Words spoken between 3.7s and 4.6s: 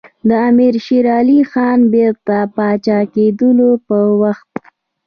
په وخت.